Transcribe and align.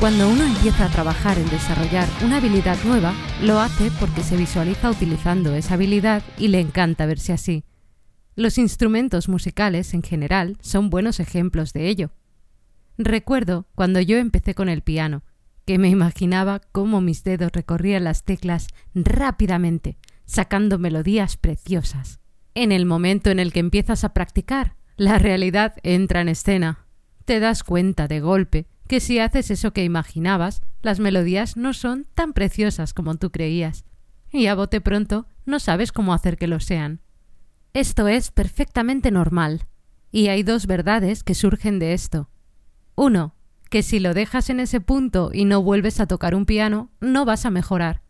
Cuando 0.00 0.30
uno 0.30 0.44
empieza 0.44 0.86
a 0.86 0.88
trabajar 0.88 1.38
en 1.38 1.50
desarrollar 1.50 2.08
una 2.24 2.38
habilidad 2.38 2.78
nueva, 2.84 3.12
lo 3.42 3.60
hace 3.60 3.90
porque 4.00 4.22
se 4.22 4.34
visualiza 4.34 4.90
utilizando 4.90 5.54
esa 5.54 5.74
habilidad 5.74 6.22
y 6.38 6.48
le 6.48 6.58
encanta 6.58 7.04
verse 7.04 7.34
así. 7.34 7.64
Los 8.34 8.56
instrumentos 8.56 9.28
musicales, 9.28 9.92
en 9.92 10.02
general, 10.02 10.56
son 10.62 10.88
buenos 10.88 11.20
ejemplos 11.20 11.74
de 11.74 11.88
ello. 11.88 12.12
Recuerdo 12.96 13.66
cuando 13.74 14.00
yo 14.00 14.16
empecé 14.16 14.54
con 14.54 14.70
el 14.70 14.80
piano, 14.80 15.22
que 15.66 15.76
me 15.76 15.90
imaginaba 15.90 16.62
cómo 16.72 17.02
mis 17.02 17.22
dedos 17.22 17.52
recorrían 17.52 18.04
las 18.04 18.24
teclas 18.24 18.68
rápidamente, 18.94 19.98
sacando 20.24 20.78
melodías 20.78 21.36
preciosas. 21.36 22.20
En 22.54 22.72
el 22.72 22.86
momento 22.86 23.28
en 23.28 23.38
el 23.38 23.52
que 23.52 23.60
empiezas 23.60 24.04
a 24.04 24.14
practicar, 24.14 24.76
la 24.96 25.18
realidad 25.18 25.74
entra 25.82 26.22
en 26.22 26.30
escena. 26.30 26.86
Te 27.26 27.38
das 27.38 27.62
cuenta 27.62 28.08
de 28.08 28.20
golpe 28.20 28.69
que 28.90 28.98
si 28.98 29.20
haces 29.20 29.52
eso 29.52 29.72
que 29.72 29.84
imaginabas, 29.84 30.62
las 30.82 30.98
melodías 30.98 31.56
no 31.56 31.74
son 31.74 32.08
tan 32.16 32.32
preciosas 32.32 32.92
como 32.92 33.14
tú 33.14 33.30
creías. 33.30 33.84
Y 34.32 34.48
a 34.48 34.56
bote 34.56 34.80
pronto 34.80 35.28
no 35.46 35.60
sabes 35.60 35.92
cómo 35.92 36.12
hacer 36.12 36.36
que 36.36 36.48
lo 36.48 36.58
sean. 36.58 37.00
Esto 37.72 38.08
es 38.08 38.32
perfectamente 38.32 39.12
normal. 39.12 39.68
Y 40.10 40.26
hay 40.26 40.42
dos 40.42 40.66
verdades 40.66 41.22
que 41.22 41.36
surgen 41.36 41.78
de 41.78 41.92
esto. 41.92 42.30
Uno, 42.96 43.36
que 43.70 43.84
si 43.84 44.00
lo 44.00 44.12
dejas 44.12 44.50
en 44.50 44.58
ese 44.58 44.80
punto 44.80 45.30
y 45.32 45.44
no 45.44 45.62
vuelves 45.62 46.00
a 46.00 46.06
tocar 46.06 46.34
un 46.34 46.44
piano, 46.44 46.90
no 46.98 47.24
vas 47.24 47.46
a 47.46 47.50
mejorar. 47.50 48.02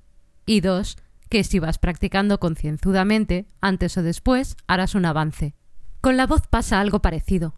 Y 0.46 0.62
dos, 0.62 0.96
que 1.28 1.44
si 1.44 1.58
vas 1.58 1.76
practicando 1.76 2.40
concienzudamente, 2.40 3.48
antes 3.60 3.98
o 3.98 4.02
después, 4.02 4.56
harás 4.66 4.94
un 4.94 5.04
avance. 5.04 5.54
Con 6.00 6.16
la 6.16 6.26
voz 6.26 6.46
pasa 6.46 6.80
algo 6.80 7.02
parecido. 7.02 7.52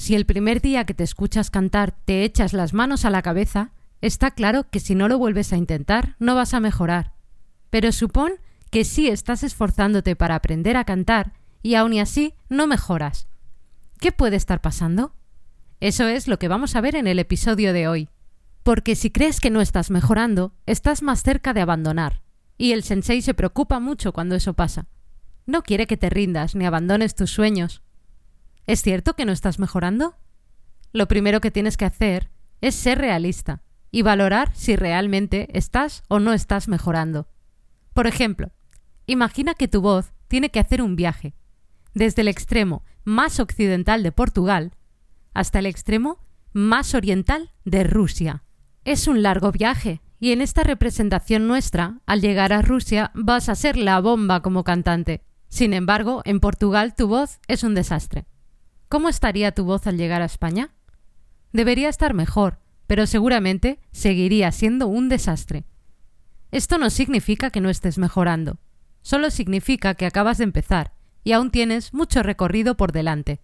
Si 0.00 0.14
el 0.14 0.24
primer 0.24 0.62
día 0.62 0.86
que 0.86 0.94
te 0.94 1.04
escuchas 1.04 1.50
cantar 1.50 1.94
te 2.06 2.24
echas 2.24 2.54
las 2.54 2.72
manos 2.72 3.04
a 3.04 3.10
la 3.10 3.20
cabeza, 3.20 3.72
está 4.00 4.30
claro 4.30 4.64
que 4.70 4.80
si 4.80 4.94
no 4.94 5.08
lo 5.08 5.18
vuelves 5.18 5.52
a 5.52 5.58
intentar 5.58 6.16
no 6.18 6.34
vas 6.34 6.54
a 6.54 6.58
mejorar. 6.58 7.12
Pero 7.68 7.92
supón 7.92 8.32
que 8.70 8.84
sí 8.84 9.08
estás 9.08 9.42
esforzándote 9.42 10.16
para 10.16 10.36
aprender 10.36 10.78
a 10.78 10.84
cantar 10.84 11.34
y 11.62 11.74
aun 11.74 11.92
y 11.92 12.00
así 12.00 12.32
no 12.48 12.66
mejoras. 12.66 13.28
¿Qué 14.00 14.10
puede 14.10 14.36
estar 14.36 14.62
pasando? 14.62 15.12
Eso 15.80 16.08
es 16.08 16.28
lo 16.28 16.38
que 16.38 16.48
vamos 16.48 16.76
a 16.76 16.80
ver 16.80 16.96
en 16.96 17.06
el 17.06 17.18
episodio 17.18 17.74
de 17.74 17.86
hoy. 17.86 18.08
Porque 18.62 18.96
si 18.96 19.10
crees 19.10 19.38
que 19.38 19.50
no 19.50 19.60
estás 19.60 19.90
mejorando, 19.90 20.54
estás 20.64 21.02
más 21.02 21.22
cerca 21.22 21.52
de 21.52 21.60
abandonar. 21.60 22.22
Y 22.56 22.72
el 22.72 22.84
sensei 22.84 23.20
se 23.20 23.34
preocupa 23.34 23.80
mucho 23.80 24.14
cuando 24.14 24.34
eso 24.34 24.54
pasa. 24.54 24.86
No 25.44 25.62
quiere 25.62 25.86
que 25.86 25.98
te 25.98 26.08
rindas 26.08 26.54
ni 26.54 26.64
abandones 26.64 27.14
tus 27.14 27.30
sueños. 27.30 27.82
¿Es 28.66 28.82
cierto 28.82 29.14
que 29.14 29.24
no 29.24 29.32
estás 29.32 29.58
mejorando? 29.58 30.16
Lo 30.92 31.08
primero 31.08 31.40
que 31.40 31.50
tienes 31.50 31.76
que 31.76 31.84
hacer 31.84 32.30
es 32.60 32.74
ser 32.74 32.98
realista 32.98 33.62
y 33.90 34.02
valorar 34.02 34.52
si 34.54 34.76
realmente 34.76 35.48
estás 35.56 36.02
o 36.08 36.20
no 36.20 36.32
estás 36.32 36.68
mejorando. 36.68 37.28
Por 37.94 38.06
ejemplo, 38.06 38.50
imagina 39.06 39.54
que 39.54 39.68
tu 39.68 39.80
voz 39.80 40.12
tiene 40.28 40.50
que 40.50 40.60
hacer 40.60 40.82
un 40.82 40.96
viaje, 40.96 41.34
desde 41.94 42.22
el 42.22 42.28
extremo 42.28 42.84
más 43.04 43.40
occidental 43.40 44.02
de 44.02 44.12
Portugal 44.12 44.72
hasta 45.34 45.58
el 45.58 45.66
extremo 45.66 46.18
más 46.52 46.94
oriental 46.94 47.52
de 47.64 47.84
Rusia. 47.84 48.44
Es 48.84 49.06
un 49.06 49.22
largo 49.22 49.52
viaje, 49.52 50.00
y 50.18 50.32
en 50.32 50.42
esta 50.42 50.62
representación 50.62 51.48
nuestra, 51.48 52.00
al 52.06 52.20
llegar 52.20 52.52
a 52.52 52.62
Rusia, 52.62 53.10
vas 53.14 53.48
a 53.48 53.54
ser 53.54 53.76
la 53.76 54.00
bomba 54.00 54.42
como 54.42 54.64
cantante. 54.64 55.22
Sin 55.48 55.72
embargo, 55.72 56.22
en 56.24 56.40
Portugal 56.40 56.94
tu 56.94 57.08
voz 57.08 57.40
es 57.48 57.64
un 57.64 57.74
desastre. 57.74 58.26
¿Cómo 58.90 59.08
estaría 59.08 59.52
tu 59.52 59.62
voz 59.62 59.86
al 59.86 59.96
llegar 59.96 60.20
a 60.20 60.24
España? 60.24 60.70
Debería 61.52 61.88
estar 61.88 62.12
mejor, 62.12 62.58
pero 62.88 63.06
seguramente 63.06 63.78
seguiría 63.92 64.50
siendo 64.50 64.88
un 64.88 65.08
desastre. 65.08 65.64
Esto 66.50 66.76
no 66.76 66.90
significa 66.90 67.50
que 67.50 67.60
no 67.60 67.70
estés 67.70 67.98
mejorando, 67.98 68.58
solo 69.00 69.30
significa 69.30 69.94
que 69.94 70.06
acabas 70.06 70.38
de 70.38 70.44
empezar 70.44 70.92
y 71.22 71.30
aún 71.30 71.52
tienes 71.52 71.94
mucho 71.94 72.24
recorrido 72.24 72.76
por 72.76 72.90
delante. 72.90 73.40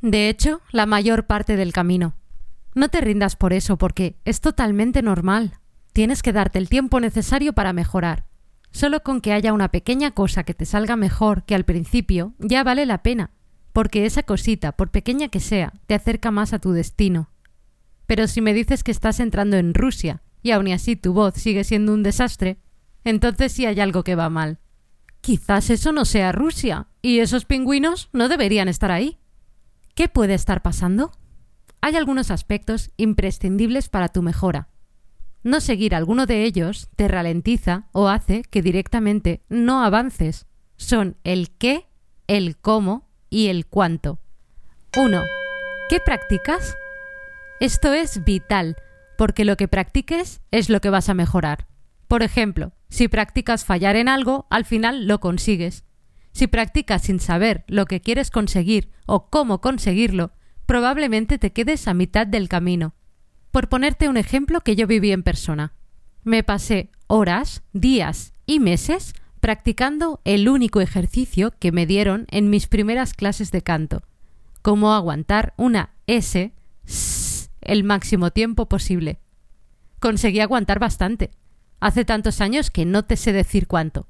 De 0.00 0.30
hecho, 0.30 0.62
la 0.72 0.86
mayor 0.86 1.26
parte 1.26 1.56
del 1.56 1.74
camino. 1.74 2.16
No 2.74 2.88
te 2.88 3.02
rindas 3.02 3.36
por 3.36 3.52
eso 3.52 3.76
porque 3.76 4.16
es 4.24 4.40
totalmente 4.40 5.02
normal. 5.02 5.58
Tienes 5.92 6.22
que 6.22 6.32
darte 6.32 6.58
el 6.58 6.70
tiempo 6.70 7.00
necesario 7.00 7.52
para 7.52 7.74
mejorar. 7.74 8.24
Solo 8.70 9.02
con 9.02 9.20
que 9.20 9.34
haya 9.34 9.52
una 9.52 9.70
pequeña 9.70 10.12
cosa 10.12 10.44
que 10.44 10.54
te 10.54 10.64
salga 10.64 10.96
mejor 10.96 11.44
que 11.44 11.54
al 11.54 11.66
principio, 11.66 12.32
ya 12.38 12.64
vale 12.64 12.86
la 12.86 13.02
pena 13.02 13.35
porque 13.76 14.06
esa 14.06 14.22
cosita, 14.22 14.72
por 14.72 14.90
pequeña 14.90 15.28
que 15.28 15.38
sea, 15.38 15.74
te 15.86 15.92
acerca 15.92 16.30
más 16.30 16.54
a 16.54 16.58
tu 16.58 16.72
destino. 16.72 17.28
Pero 18.06 18.26
si 18.26 18.40
me 18.40 18.54
dices 18.54 18.82
que 18.82 18.90
estás 18.90 19.20
entrando 19.20 19.58
en 19.58 19.74
Rusia 19.74 20.22
y 20.42 20.52
aun 20.52 20.68
así 20.68 20.96
tu 20.96 21.12
voz 21.12 21.34
sigue 21.34 21.62
siendo 21.62 21.92
un 21.92 22.02
desastre, 22.02 22.56
entonces 23.04 23.52
sí 23.52 23.66
hay 23.66 23.78
algo 23.80 24.02
que 24.02 24.14
va 24.14 24.30
mal. 24.30 24.60
Quizás 25.20 25.68
eso 25.68 25.92
no 25.92 26.06
sea 26.06 26.32
Rusia, 26.32 26.86
y 27.02 27.18
esos 27.18 27.44
pingüinos 27.44 28.08
no 28.14 28.30
deberían 28.30 28.68
estar 28.68 28.90
ahí. 28.90 29.18
¿Qué 29.94 30.08
puede 30.08 30.32
estar 30.32 30.62
pasando? 30.62 31.12
Hay 31.82 31.96
algunos 31.96 32.30
aspectos 32.30 32.92
imprescindibles 32.96 33.90
para 33.90 34.08
tu 34.08 34.22
mejora. 34.22 34.70
No 35.42 35.60
seguir 35.60 35.94
alguno 35.94 36.24
de 36.24 36.44
ellos 36.44 36.88
te 36.96 37.08
ralentiza 37.08 37.88
o 37.92 38.08
hace 38.08 38.40
que 38.40 38.62
directamente 38.62 39.42
no 39.50 39.84
avances. 39.84 40.46
Son 40.78 41.18
el 41.24 41.50
qué, 41.50 41.90
el 42.26 42.56
cómo 42.56 43.05
y 43.36 43.48
el 43.48 43.66
cuánto. 43.66 44.18
1. 44.96 45.22
¿Qué 45.90 46.00
practicas? 46.00 46.74
Esto 47.60 47.92
es 47.92 48.24
vital, 48.24 48.76
porque 49.18 49.44
lo 49.44 49.58
que 49.58 49.68
practiques 49.68 50.40
es 50.50 50.70
lo 50.70 50.80
que 50.80 50.88
vas 50.88 51.10
a 51.10 51.14
mejorar. 51.14 51.66
Por 52.08 52.22
ejemplo, 52.22 52.72
si 52.88 53.08
practicas 53.08 53.66
fallar 53.66 53.94
en 53.96 54.08
algo, 54.08 54.46
al 54.48 54.64
final 54.64 55.06
lo 55.06 55.20
consigues. 55.20 55.84
Si 56.32 56.46
practicas 56.46 57.02
sin 57.02 57.20
saber 57.20 57.64
lo 57.66 57.84
que 57.84 58.00
quieres 58.00 58.30
conseguir 58.30 58.90
o 59.04 59.28
cómo 59.28 59.60
conseguirlo, 59.60 60.32
probablemente 60.64 61.36
te 61.36 61.52
quedes 61.52 61.88
a 61.88 61.92
mitad 61.92 62.26
del 62.26 62.48
camino. 62.48 62.94
Por 63.50 63.68
ponerte 63.68 64.08
un 64.08 64.16
ejemplo 64.16 64.62
que 64.62 64.76
yo 64.76 64.86
viví 64.86 65.12
en 65.12 65.22
persona. 65.22 65.74
Me 66.24 66.42
pasé 66.42 66.90
horas, 67.06 67.62
días 67.74 68.32
y 68.46 68.60
meses 68.60 69.12
practicando 69.46 70.20
el 70.24 70.48
único 70.48 70.80
ejercicio 70.80 71.54
que 71.60 71.70
me 71.70 71.86
dieron 71.86 72.26
en 72.32 72.50
mis 72.50 72.66
primeras 72.66 73.14
clases 73.14 73.52
de 73.52 73.62
canto, 73.62 74.02
cómo 74.60 74.92
aguantar 74.92 75.54
una 75.56 75.90
S 76.08 76.52
el 77.60 77.84
máximo 77.84 78.32
tiempo 78.32 78.68
posible. 78.68 79.20
Conseguí 80.00 80.40
aguantar 80.40 80.80
bastante. 80.80 81.30
Hace 81.78 82.04
tantos 82.04 82.40
años 82.40 82.72
que 82.72 82.84
no 82.84 83.04
te 83.04 83.14
sé 83.14 83.32
decir 83.32 83.68
cuánto. 83.68 84.08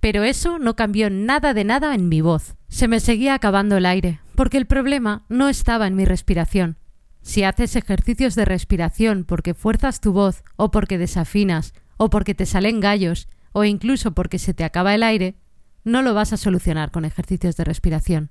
Pero 0.00 0.22
eso 0.22 0.58
no 0.58 0.74
cambió 0.74 1.10
nada 1.10 1.52
de 1.52 1.64
nada 1.64 1.94
en 1.94 2.08
mi 2.08 2.22
voz. 2.22 2.54
Se 2.68 2.88
me 2.88 3.00
seguía 3.00 3.34
acabando 3.34 3.76
el 3.76 3.84
aire, 3.84 4.20
porque 4.36 4.56
el 4.56 4.64
problema 4.64 5.26
no 5.28 5.50
estaba 5.50 5.86
en 5.86 5.96
mi 5.96 6.06
respiración. 6.06 6.78
Si 7.20 7.44
haces 7.44 7.76
ejercicios 7.76 8.34
de 8.36 8.46
respiración 8.46 9.24
porque 9.24 9.52
fuerzas 9.52 10.00
tu 10.00 10.14
voz, 10.14 10.42
o 10.56 10.70
porque 10.70 10.96
desafinas, 10.96 11.74
o 11.98 12.08
porque 12.08 12.34
te 12.34 12.46
salen 12.46 12.80
gallos, 12.80 13.28
o 13.52 13.64
incluso 13.64 14.12
porque 14.12 14.38
se 14.38 14.54
te 14.54 14.64
acaba 14.64 14.94
el 14.94 15.02
aire, 15.02 15.36
no 15.84 16.02
lo 16.02 16.14
vas 16.14 16.32
a 16.32 16.36
solucionar 16.36 16.90
con 16.90 17.04
ejercicios 17.04 17.56
de 17.56 17.64
respiración. 17.64 18.30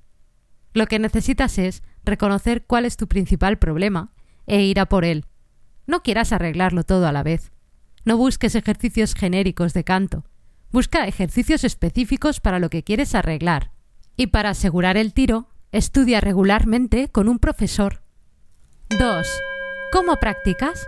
Lo 0.74 0.88
que 0.88 1.00
necesitas 1.00 1.58
es 1.58 1.84
reconocer 2.04 2.66
cuál 2.66 2.86
es 2.86 2.98
tu 2.98 3.08
principal 3.08 3.58
problema 3.58 4.14
e 4.48 4.62
ir 4.64 4.80
a 4.80 4.88
por 4.88 5.06
él. 5.06 5.26
No 5.86 6.02
quieras 6.04 6.32
arreglarlo 6.32 6.84
todo 6.84 7.08
a 7.08 7.12
la 7.12 7.24
vez. 7.24 7.52
No 8.06 8.18
busques 8.18 8.56
ejercicios 8.56 9.14
genéricos 9.14 9.74
de 9.74 9.84
canto. 9.84 10.26
Busca 10.72 11.08
ejercicios 11.08 11.64
específicos 11.64 12.40
para 12.40 12.60
lo 12.60 12.70
que 12.70 12.84
quieres 12.84 13.14
arreglar. 13.14 13.72
Y 14.16 14.28
para 14.28 14.52
asegurar 14.52 14.96
el 14.96 15.14
tiro, 15.14 15.50
estudia 15.72 16.22
regularmente 16.22 17.10
con 17.10 17.28
un 17.28 17.40
profesor. 17.40 18.04
2. 18.98 19.28
¿Cómo 19.92 20.18
practicas? 20.18 20.88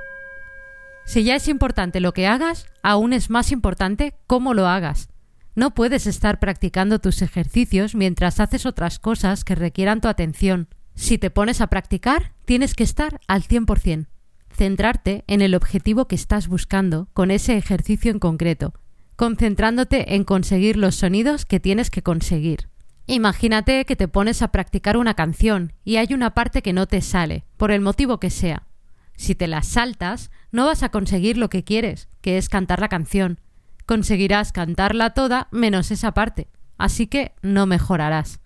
Si 1.06 1.24
ya 1.24 1.36
es 1.36 1.48
importante 1.48 2.00
lo 2.00 2.14
que 2.14 2.28
hagas, 2.28 2.68
aún 2.82 3.14
es 3.14 3.30
más 3.30 3.52
importante 3.52 4.16
cómo 4.26 4.54
lo 4.54 4.68
hagas. 4.68 5.10
No 5.56 5.76
puedes 5.76 6.08
estar 6.08 6.40
practicando 6.40 7.00
tus 7.00 7.22
ejercicios 7.22 7.94
mientras 7.94 8.40
haces 8.40 8.66
otras 8.66 9.00
cosas 9.00 9.44
que 9.44 9.56
requieran 9.56 10.02
tu 10.02 10.08
atención. 10.08 10.68
Si 10.96 11.18
te 11.18 11.30
pones 11.30 11.62
a 11.62 11.68
practicar, 11.68 12.34
tienes 12.46 12.74
que 12.74 12.84
estar 12.84 13.20
al 13.28 13.44
100%. 13.44 14.08
centrarte 14.56 15.24
en 15.26 15.42
el 15.42 15.56
objetivo 15.56 16.08
que 16.08 16.14
estás 16.14 16.48
buscando 16.48 17.08
con 17.14 17.32
ese 17.32 17.58
ejercicio 17.58 18.12
en 18.12 18.20
concreto, 18.20 18.76
concentrándote 19.16 20.14
en 20.14 20.24
conseguir 20.24 20.78
los 20.78 20.94
sonidos 20.94 21.46
que 21.46 21.60
tienes 21.60 21.90
que 21.90 22.04
conseguir. 22.04 22.70
Imagínate 23.08 23.84
que 23.86 23.96
te 23.96 24.08
pones 24.08 24.44
a 24.44 24.50
practicar 24.50 24.96
una 24.96 25.16
canción 25.16 25.74
y 25.84 25.98
hay 25.98 26.14
una 26.14 26.36
parte 26.36 26.62
que 26.62 26.72
no 26.72 26.86
te 26.86 27.02
sale, 27.02 27.46
por 27.58 27.72
el 27.72 27.82
motivo 27.82 28.20
que 28.20 28.30
sea. 28.30 28.68
Si 29.16 29.36
te 29.36 29.48
la 29.48 29.62
saltas, 29.62 30.32
no 30.52 30.66
vas 30.66 30.84
a 30.84 30.90
conseguir 30.90 31.38
lo 31.38 31.50
que 31.50 31.64
quieres, 31.64 32.10
que 32.22 32.38
es 32.38 32.50
cantar 32.50 32.80
la 32.80 32.90
canción. 32.90 33.40
Conseguirás 33.86 34.52
cantarla 34.52 35.14
toda 35.14 35.48
menos 35.52 35.92
esa 35.92 36.14
parte, 36.14 36.48
así 36.78 37.08
que 37.08 37.34
no 37.42 37.66
mejorarás. 37.66 38.40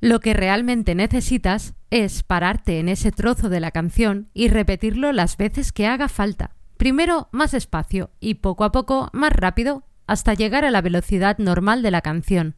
Lo 0.00 0.20
que 0.20 0.34
realmente 0.34 0.94
necesitas 0.94 1.74
es 1.90 2.22
pararte 2.22 2.78
en 2.78 2.88
ese 2.88 3.12
trozo 3.12 3.48
de 3.48 3.60
la 3.60 3.70
canción 3.70 4.28
y 4.34 4.48
repetirlo 4.48 5.12
las 5.12 5.36
veces 5.36 5.72
que 5.72 5.86
haga 5.86 6.08
falta. 6.08 6.54
Primero 6.76 7.28
más 7.32 7.52
despacio 7.52 8.10
y 8.20 8.34
poco 8.34 8.64
a 8.64 8.72
poco 8.72 9.08
más 9.12 9.32
rápido 9.32 9.84
hasta 10.06 10.34
llegar 10.34 10.64
a 10.64 10.70
la 10.70 10.82
velocidad 10.82 11.38
normal 11.38 11.82
de 11.82 11.90
la 11.90 12.02
canción. 12.02 12.56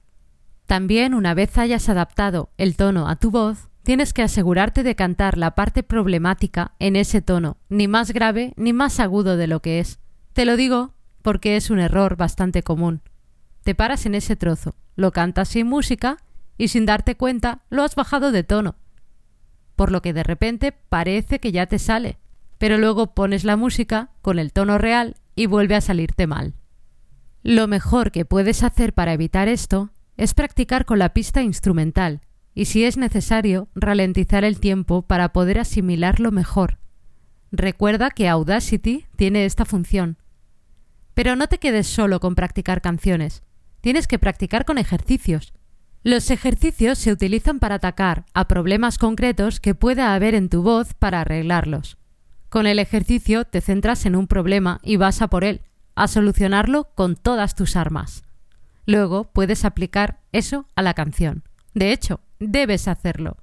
También 0.67 1.15
una 1.15 1.33
vez 1.33 1.57
hayas 1.57 1.89
adaptado 1.89 2.51
el 2.59 2.77
tono 2.77 3.09
a 3.09 3.17
tu 3.17 3.31
voz, 3.31 3.69
tienes 3.89 4.13
que 4.13 4.21
asegurarte 4.21 4.83
de 4.83 4.95
cantar 4.95 5.39
la 5.39 5.55
parte 5.55 5.83
problemática 5.83 6.73
en 6.79 6.95
ese 6.95 7.23
tono, 7.23 7.57
ni 7.71 7.89
más 7.89 8.11
grave 8.13 8.53
ni 8.59 8.75
más 8.75 9.01
agudo 9.01 9.39
de 9.39 9.47
lo 9.47 9.63
que 9.63 9.81
es. 9.81 9.99
Te 10.35 10.45
lo 10.45 10.59
digo 10.59 10.93
porque 11.23 11.57
es 11.57 11.71
un 11.71 11.79
error 11.79 12.15
bastante 12.15 12.63
común. 12.63 13.01
Te 13.65 13.75
paras 13.75 14.05
en 14.05 14.15
ese 14.15 14.37
trozo, 14.37 14.75
lo 14.95 15.11
cantas 15.13 15.49
sin 15.49 15.69
música 15.69 16.19
y 16.59 16.69
sin 16.69 16.85
darte 16.85 17.17
cuenta 17.17 17.63
lo 17.71 17.83
has 17.83 17.95
bajado 17.95 18.31
de 18.31 18.45
tono. 18.45 18.75
Por 19.75 19.91
lo 19.91 20.03
que 20.03 20.13
de 20.13 20.23
repente 20.23 20.73
parece 20.73 21.39
que 21.39 21.51
ya 21.51 21.65
te 21.65 21.79
sale, 21.79 22.19
pero 22.59 22.77
luego 22.77 23.15
pones 23.15 23.43
la 23.43 23.57
música 23.57 24.11
con 24.21 24.39
el 24.39 24.53
tono 24.53 24.77
real 24.77 25.17
y 25.35 25.47
vuelve 25.47 25.77
a 25.77 25.81
salirte 25.81 26.27
mal. 26.27 26.53
Lo 27.43 27.69
mejor 27.69 28.13
que 28.13 28.27
puedes 28.27 28.63
hacer 28.65 28.93
para 28.93 29.15
evitar 29.15 29.49
esto 29.49 29.89
es 30.19 30.35
practicar 30.35 30.85
con 30.85 30.99
la 30.99 31.15
pista 31.15 31.41
instrumental 31.41 32.21
y 32.59 32.65
si 32.65 32.83
es 32.83 32.97
necesario 32.97 33.69
ralentizar 33.77 34.43
el 34.43 34.59
tiempo 34.59 35.03
para 35.03 35.33
poder 35.33 35.61
asimilarlo 35.61 36.33
mejor. 36.33 36.79
Recuerda 37.53 38.11
que 38.11 38.29
Audacity 38.29 39.07
tiene 39.15 39.45
esta 39.45 39.65
función. 39.65 40.19
Pero 41.15 41.37
no 41.37 41.47
te 41.47 41.59
quedes 41.59 41.87
solo 41.87 42.19
con 42.19 42.35
practicar 42.35 42.81
canciones, 42.81 43.45
tienes 43.81 44.09
que 44.09 44.19
practicar 44.19 44.65
con 44.65 44.77
ejercicios. 44.77 45.53
Los 46.03 46.33
ejercicios 46.33 46.99
se 46.99 47.13
utilizan 47.13 47.61
para 47.61 47.77
atacar 47.77 48.27
a 48.35 48.49
problemas 48.49 48.99
concretos 48.99 49.61
que 49.61 49.77
pueda 49.77 50.13
haber 50.13 50.35
en 50.35 50.49
tu 50.49 50.63
voz 50.63 50.95
para 50.95 51.21
arreglarlos. 51.21 51.97
Con 52.49 52.67
el 52.67 52.81
ejercicio 52.81 53.45
te 53.45 53.61
centras 53.61 54.05
en 54.05 54.17
un 54.17 54.27
problema 54.27 54.81
y 54.83 54.97
vas 54.97 55.23
a 55.23 55.29
por 55.29 55.45
él, 55.45 55.61
a 55.95 56.09
solucionarlo 56.09 56.91
con 56.97 57.15
todas 57.15 57.55
tus 57.55 57.77
armas. 57.77 58.25
Luego 58.85 59.31
puedes 59.33 59.65
aplicar 59.65 60.19
eso 60.33 60.67
a 60.75 60.83
la 60.83 60.95
canción. 60.95 61.45
De 61.73 61.93
hecho, 61.93 62.21
debes 62.41 62.89
hacerlo. 62.89 63.37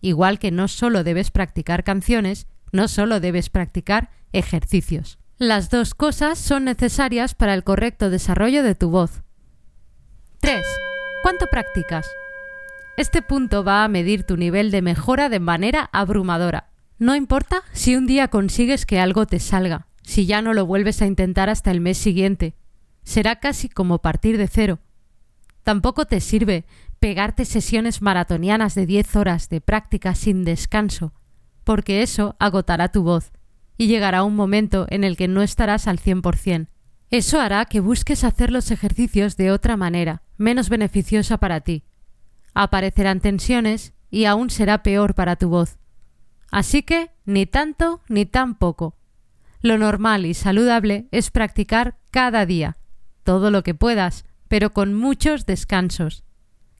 Igual 0.00 0.38
que 0.38 0.50
no 0.50 0.68
solo 0.68 1.04
debes 1.04 1.30
practicar 1.30 1.84
canciones, 1.84 2.46
no 2.72 2.88
solo 2.88 3.20
debes 3.20 3.50
practicar 3.50 4.10
ejercicios. 4.32 5.18
Las 5.38 5.70
dos 5.70 5.94
cosas 5.94 6.38
son 6.38 6.64
necesarias 6.64 7.34
para 7.34 7.54
el 7.54 7.64
correcto 7.64 8.10
desarrollo 8.10 8.62
de 8.62 8.74
tu 8.74 8.90
voz. 8.90 9.22
3. 10.40 10.64
¿Cuánto 11.22 11.46
practicas? 11.48 12.06
Este 12.96 13.20
punto 13.20 13.62
va 13.62 13.84
a 13.84 13.88
medir 13.88 14.24
tu 14.24 14.36
nivel 14.36 14.70
de 14.70 14.80
mejora 14.80 15.28
de 15.28 15.40
manera 15.40 15.90
abrumadora. 15.92 16.70
No 16.98 17.14
importa 17.14 17.62
si 17.72 17.96
un 17.96 18.06
día 18.06 18.28
consigues 18.28 18.86
que 18.86 18.98
algo 18.98 19.26
te 19.26 19.38
salga, 19.38 19.86
si 20.02 20.24
ya 20.24 20.40
no 20.40 20.54
lo 20.54 20.64
vuelves 20.64 21.02
a 21.02 21.06
intentar 21.06 21.50
hasta 21.50 21.70
el 21.70 21.80
mes 21.80 21.98
siguiente, 21.98 22.54
será 23.02 23.36
casi 23.36 23.68
como 23.68 23.98
partir 23.98 24.38
de 24.38 24.48
cero. 24.48 24.78
Tampoco 25.62 26.06
te 26.06 26.20
sirve 26.20 26.64
pegarte 26.98 27.44
sesiones 27.44 28.02
maratonianas 28.02 28.74
de 28.74 28.86
10 28.86 29.16
horas 29.16 29.48
de 29.48 29.60
práctica 29.60 30.14
sin 30.14 30.44
descanso, 30.44 31.12
porque 31.64 32.02
eso 32.02 32.36
agotará 32.38 32.88
tu 32.88 33.02
voz 33.02 33.32
y 33.76 33.88
llegará 33.88 34.22
un 34.22 34.36
momento 34.36 34.86
en 34.88 35.04
el 35.04 35.16
que 35.16 35.28
no 35.28 35.42
estarás 35.42 35.86
al 35.86 35.98
100%. 35.98 36.68
Eso 37.10 37.40
hará 37.40 37.64
que 37.66 37.80
busques 37.80 38.24
hacer 38.24 38.50
los 38.50 38.70
ejercicios 38.70 39.36
de 39.36 39.52
otra 39.52 39.76
manera, 39.76 40.22
menos 40.36 40.68
beneficiosa 40.68 41.38
para 41.38 41.60
ti. 41.60 41.84
Aparecerán 42.52 43.20
tensiones 43.20 43.92
y 44.10 44.24
aún 44.24 44.50
será 44.50 44.82
peor 44.82 45.14
para 45.14 45.36
tu 45.36 45.48
voz. 45.48 45.78
Así 46.50 46.82
que 46.82 47.10
ni 47.24 47.46
tanto 47.46 48.00
ni 48.08 48.26
tan 48.26 48.56
poco. 48.56 48.96
Lo 49.62 49.78
normal 49.78 50.26
y 50.26 50.34
saludable 50.34 51.06
es 51.10 51.30
practicar 51.30 51.96
cada 52.10 52.46
día, 52.46 52.76
todo 53.24 53.50
lo 53.50 53.62
que 53.62 53.74
puedas, 53.74 54.24
pero 54.48 54.70
con 54.70 54.94
muchos 54.94 55.46
descansos. 55.46 56.24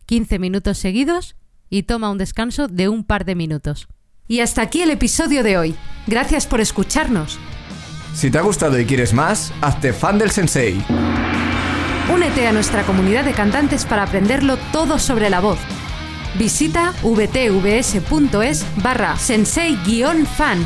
15 0.06 0.38
minutos 0.38 0.78
seguidos 0.78 1.36
y 1.68 1.82
toma 1.82 2.10
un 2.10 2.18
descanso 2.18 2.68
de 2.68 2.88
un 2.88 3.04
par 3.04 3.24
de 3.24 3.34
minutos. 3.34 3.88
Y 4.28 4.40
hasta 4.40 4.62
aquí 4.62 4.82
el 4.82 4.90
episodio 4.90 5.42
de 5.42 5.58
hoy. 5.58 5.74
Gracias 6.06 6.46
por 6.46 6.60
escucharnos. 6.60 7.38
Si 8.14 8.30
te 8.30 8.38
ha 8.38 8.42
gustado 8.42 8.78
y 8.80 8.86
quieres 8.86 9.12
más, 9.12 9.52
hazte 9.60 9.92
fan 9.92 10.18
del 10.18 10.30
sensei. 10.30 10.82
Únete 12.12 12.46
a 12.46 12.52
nuestra 12.52 12.84
comunidad 12.84 13.24
de 13.24 13.32
cantantes 13.32 13.84
para 13.84 14.04
aprenderlo 14.04 14.56
todo 14.72 14.98
sobre 14.98 15.28
la 15.28 15.40
voz. 15.40 15.58
Visita 16.38 16.92
vtvs.es 17.02 18.64
barra 18.82 19.16
sensei-fan 19.16 20.64